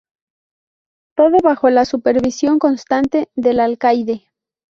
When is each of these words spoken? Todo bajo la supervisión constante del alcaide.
Todo 1.15 1.37
bajo 1.43 1.69
la 1.69 1.85
supervisión 1.85 2.57
constante 2.57 3.29
del 3.35 3.59
alcaide. 3.59 4.23